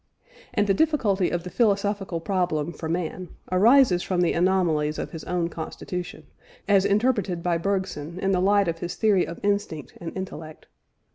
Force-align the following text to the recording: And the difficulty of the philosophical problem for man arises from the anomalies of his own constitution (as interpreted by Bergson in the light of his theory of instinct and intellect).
And 0.55 0.65
the 0.65 0.73
difficulty 0.73 1.29
of 1.29 1.43
the 1.43 1.51
philosophical 1.51 2.19
problem 2.19 2.73
for 2.73 2.89
man 2.89 3.29
arises 3.51 4.01
from 4.01 4.21
the 4.21 4.33
anomalies 4.33 4.97
of 4.97 5.11
his 5.11 5.23
own 5.25 5.47
constitution 5.49 6.25
(as 6.67 6.85
interpreted 6.85 7.43
by 7.43 7.59
Bergson 7.59 8.17
in 8.19 8.31
the 8.31 8.41
light 8.41 8.67
of 8.67 8.79
his 8.79 8.95
theory 8.95 9.27
of 9.27 9.39
instinct 9.43 9.95
and 10.01 10.11
intellect). 10.17 10.65